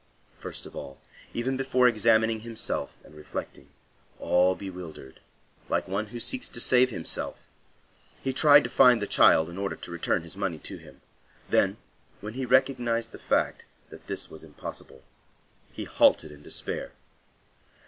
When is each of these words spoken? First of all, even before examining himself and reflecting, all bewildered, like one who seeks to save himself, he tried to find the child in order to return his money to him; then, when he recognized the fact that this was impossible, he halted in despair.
First 0.39 0.65
of 0.65 0.75
all, 0.75 0.99
even 1.31 1.57
before 1.57 1.87
examining 1.87 2.39
himself 2.39 2.97
and 3.03 3.13
reflecting, 3.13 3.69
all 4.17 4.55
bewildered, 4.55 5.19
like 5.69 5.87
one 5.87 6.07
who 6.07 6.19
seeks 6.19 6.49
to 6.49 6.59
save 6.59 6.89
himself, 6.89 7.45
he 8.19 8.33
tried 8.33 8.63
to 8.63 8.69
find 8.71 8.99
the 8.99 9.05
child 9.05 9.47
in 9.47 9.59
order 9.59 9.75
to 9.75 9.91
return 9.91 10.23
his 10.23 10.35
money 10.35 10.57
to 10.57 10.77
him; 10.77 11.01
then, 11.51 11.77
when 12.19 12.33
he 12.33 12.47
recognized 12.47 13.11
the 13.11 13.19
fact 13.19 13.65
that 13.91 14.07
this 14.07 14.27
was 14.27 14.43
impossible, 14.43 15.03
he 15.71 15.83
halted 15.83 16.31
in 16.31 16.41
despair. 16.41 16.93